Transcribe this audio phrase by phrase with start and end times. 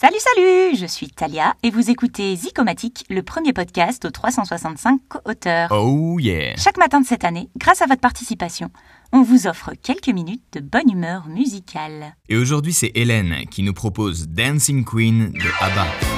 [0.00, 5.68] Salut, salut Je suis Talia et vous écoutez Zicomatique, le premier podcast aux 365 co-auteurs.
[5.72, 8.70] Oh yeah Chaque matin de cette année, grâce à votre participation,
[9.12, 12.14] on vous offre quelques minutes de bonne humeur musicale.
[12.30, 16.09] Et aujourd'hui, c'est Hélène qui nous propose Dancing Queen de ABBA.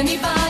[0.00, 0.49] anybody.